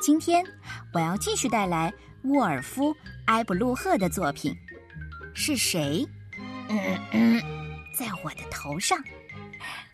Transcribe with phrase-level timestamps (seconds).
[0.00, 0.42] 今天
[0.94, 1.92] 我要继续带来
[2.22, 2.94] 沃尔夫·
[3.26, 4.56] 埃布鲁赫的作品。
[5.34, 6.06] 是谁？
[6.70, 7.42] 嗯嗯，
[7.94, 8.98] 在我的头上。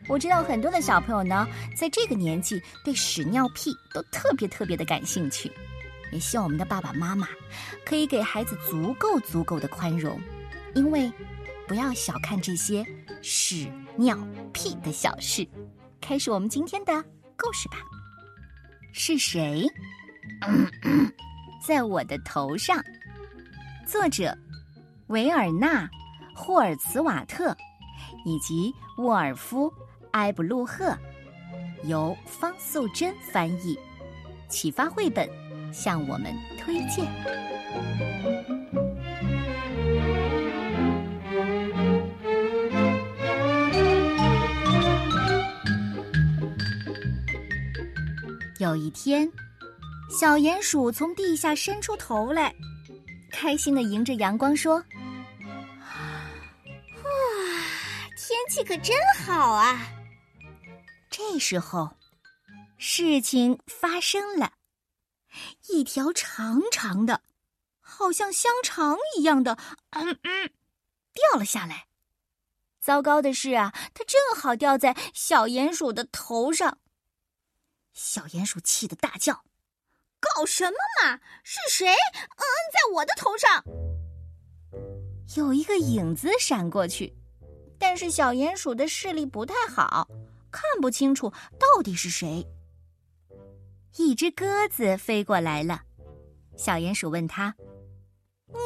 [0.07, 5.51] 我知道很多的小朋友呢，在这个年纪对屎尿屁都特别特别的感兴趣。
[6.13, 7.27] 也希望我们的爸爸妈妈
[7.85, 10.21] 可以给孩子足够足够的宽容，
[10.73, 11.13] 因为
[11.67, 12.87] 不要小看这些
[13.21, 14.17] 屎尿
[14.53, 15.47] 屁的小事。
[16.01, 17.05] 开始我们今天的
[17.37, 17.79] 故事吧。
[18.99, 19.71] 是谁？
[21.63, 22.83] 在我的头上。
[23.87, 24.37] 作者：
[25.09, 25.85] 维尔纳·
[26.35, 27.55] 霍尔茨瓦特
[28.25, 29.71] 以及沃尔夫·
[30.13, 30.97] 埃布鲁赫，
[31.85, 33.79] 由方素珍翻译。
[34.49, 35.29] 启发绘本
[35.73, 37.05] 向我们推荐。
[48.59, 49.31] 有一天，
[50.11, 52.55] 小鼹鼠从地下伸出头来，
[53.31, 54.77] 开心的迎着阳光说
[55.85, 57.11] ：“哇，
[58.17, 59.89] 天气可真好啊！”
[61.11, 61.95] 这时候，
[62.79, 64.53] 事情发生了，
[65.69, 67.21] 一条长长的、
[67.81, 69.59] 好像香肠一样的，
[69.91, 70.51] 嗯嗯，
[71.13, 71.85] 掉了下来。
[72.81, 76.79] 糟糕的是啊，它正好掉在小鼹鼠的头上。
[77.97, 79.43] 小鼹鼠气得大叫
[80.21, 81.19] ：“搞什么嘛？
[81.43, 81.87] 是谁？
[81.89, 81.97] 嗯
[82.37, 83.65] 嗯，在我的头上！”
[85.35, 87.17] 有一个影子闪过去，
[87.79, 90.07] 但是小鼹鼠的视力不太好，
[90.53, 92.47] 看不清楚到底是谁。
[93.97, 95.81] 一只鸽子飞过来了，
[96.59, 97.55] 小鼹鼠问他
[98.53, 98.59] ：“你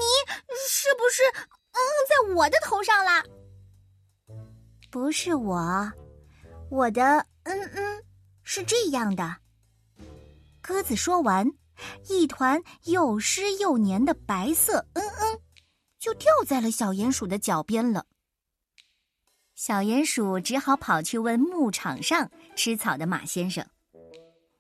[0.69, 1.23] 是不是
[1.70, 3.25] 嗯在我的头上啦
[4.91, 5.89] ？”“不是我，
[6.69, 8.05] 我的嗯嗯。”
[8.52, 9.36] 是这样的，
[10.60, 11.48] 鸽子说完，
[12.08, 15.40] 一团又湿又黏的白色“嗯嗯”
[16.00, 18.06] 就掉在了小鼹鼠的脚边了。
[19.55, 23.64] 小鼹鼠只好跑去问牧场上吃草的马先生：“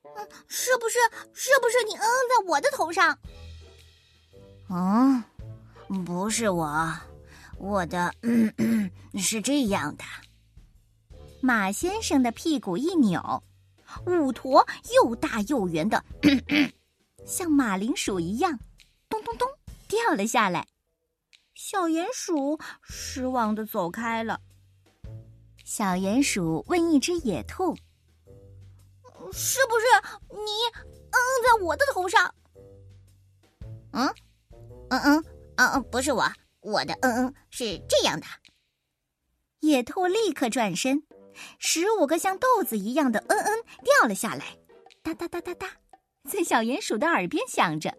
[0.06, 0.96] 嗯，是不是？
[1.34, 3.18] 是不是你嗯嗯在我的头上
[4.70, 5.24] ？”“嗯，
[6.04, 6.96] 不是我，
[7.58, 10.04] 我的嗯嗯是这样的。”
[11.42, 13.42] 马先生的屁股一扭。
[14.06, 16.04] 五坨又大又圆的，
[17.26, 18.58] 像马铃薯一样，
[19.08, 19.48] 咚咚咚
[19.88, 20.66] 掉了下来。
[21.54, 24.40] 小鼹鼠失望的走开了。
[25.64, 27.76] 小鼹鼠问一只野兔
[29.32, 29.86] ：“是不是
[30.30, 30.50] 你
[31.10, 32.34] 嗯在我的头上
[33.92, 34.08] ？”“嗯，
[34.88, 35.24] 嗯嗯
[35.56, 36.24] 嗯嗯，不是我，
[36.60, 38.26] 我的嗯嗯是这样的。”
[39.60, 41.02] 野兔立刻转身。
[41.58, 44.56] 十五个像豆子一样的“嗯嗯”掉了下来，
[45.02, 45.68] 哒哒哒哒哒，
[46.28, 47.92] 在小鼹鼠的耳边响着。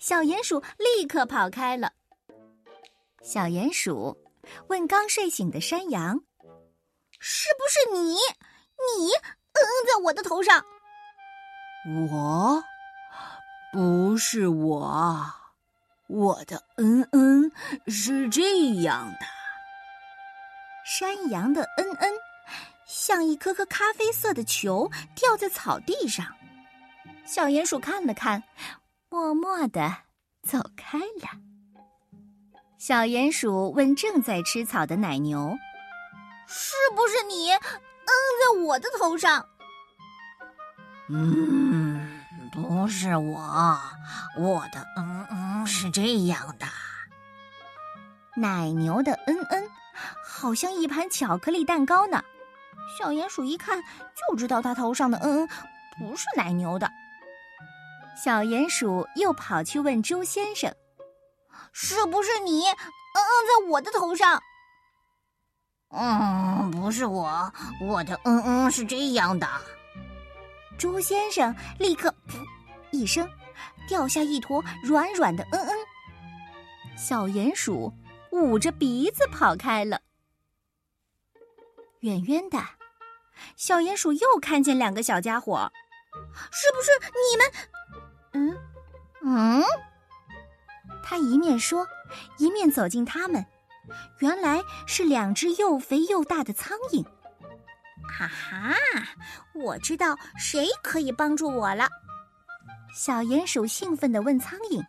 [0.00, 1.92] 小鼹鼠立刻跑开了。
[3.22, 4.16] 小鼹鼠
[4.68, 6.20] 问刚睡醒的山羊
[7.18, 8.12] ：“是不是你？
[8.14, 10.64] 你嗯嗯在我的头上
[12.10, 12.62] ？”“我，
[13.72, 15.26] 不是我，
[16.06, 17.50] 我的嗯嗯
[17.88, 18.42] 是这
[18.82, 19.26] 样的。”
[20.86, 22.12] 山羊的“嗯嗯”。
[22.96, 26.24] 像一颗颗咖啡色的球掉在草地上，
[27.26, 28.40] 小鼹鼠看了看，
[29.10, 29.92] 默默的
[30.42, 31.28] 走开了。
[32.78, 35.58] 小鼹鼠问正在吃草的奶牛
[36.46, 37.50] ：“是不是你？
[37.50, 37.58] 嗯，
[38.06, 39.44] 在我的头上
[41.10, 42.22] ？”“嗯，
[42.52, 43.76] 不是我，
[44.38, 46.66] 我的嗯嗯是这样的。”
[48.40, 49.68] 奶牛的嗯嗯，
[50.24, 52.22] 好像一盘巧克力蛋糕呢。
[52.98, 55.48] 小鼹鼠一看就知道它头上的“嗯嗯”
[55.98, 56.90] 不是奶牛的。
[58.16, 60.72] 小鼹鼠又跑去问猪先生
[61.72, 62.66] ：“是不是你？
[62.68, 62.74] 嗯
[63.16, 64.40] 嗯，在我的头上
[65.90, 69.48] ？”“嗯，不是我，我的嗯嗯是这样的。”
[70.78, 72.34] 猪先生立刻“噗”
[72.90, 73.28] 一声，
[73.88, 75.74] 掉下一坨软软的“嗯嗯”。
[76.96, 77.92] 小鼹鼠
[78.30, 80.00] 捂着鼻子跑开了。
[82.04, 82.58] 远远的，
[83.56, 85.72] 小鼹鼠又看见两个小家伙，
[86.52, 86.90] 是不是
[87.30, 87.46] 你们？
[88.34, 88.58] 嗯
[89.22, 89.64] 嗯，
[91.02, 91.88] 他一面说，
[92.36, 93.42] 一面走近他们。
[94.18, 97.02] 原来是两只又肥又大的苍蝇。
[98.06, 98.74] 哈哈，
[99.54, 101.88] 我知道谁可以帮助我了。
[102.94, 104.84] 小鼹鼠兴奋地问苍蝇：“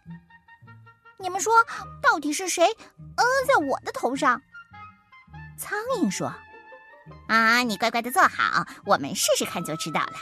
[1.18, 1.54] 你们说，
[2.02, 2.66] 到底是谁？
[2.98, 4.42] 嗯，在我的头上？”
[5.58, 6.30] 苍蝇说。
[7.28, 10.14] 啊，你乖乖的坐好，我们试试看就知道了。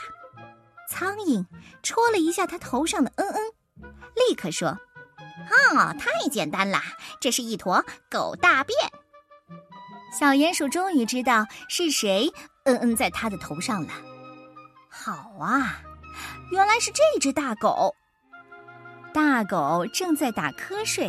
[0.88, 1.44] 苍蝇
[1.82, 3.52] 戳了一下他头上的嗯嗯，
[4.14, 4.68] 立刻说
[5.50, 6.80] ：“哦，太简单了，
[7.20, 8.78] 这是一坨狗大便。”
[10.16, 12.30] 小鼹鼠终于知道是谁
[12.64, 13.92] 嗯嗯在他的头上了。
[14.88, 15.80] 好啊，
[16.52, 17.94] 原来是这只大狗。
[19.12, 21.08] 大狗正在打瞌睡，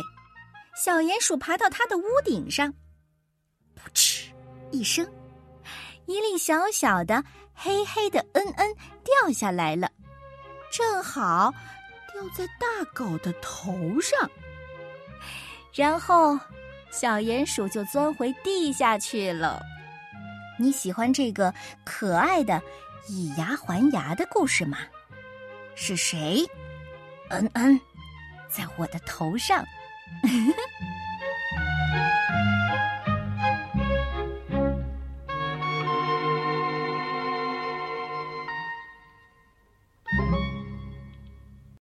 [0.76, 2.72] 小鼹鼠爬到它的屋顶上，
[3.76, 4.32] 噗嗤
[4.70, 5.06] 一声，
[6.06, 7.22] 一粒小小的
[7.54, 9.90] 黑黑的嗯嗯掉下来了，
[10.70, 11.52] 正好
[12.12, 14.30] 掉在大狗的头上，
[15.72, 16.38] 然后。
[16.88, 19.60] 小鼹鼠就钻回地下去了。
[20.58, 21.52] 你喜欢这个
[21.84, 22.62] 可爱的
[23.06, 24.78] 以牙还牙的故事吗？
[25.74, 26.42] 是谁？
[27.28, 27.78] 嗯嗯，
[28.48, 29.62] 在我的头上。